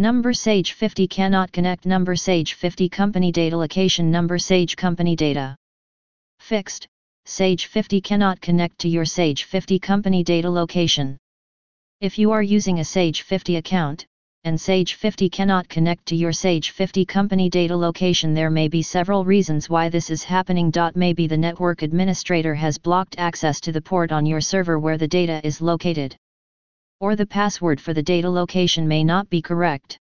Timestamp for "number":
0.00-0.32, 1.84-2.14, 4.12-4.38